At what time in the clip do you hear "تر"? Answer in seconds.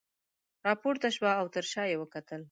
1.55-1.65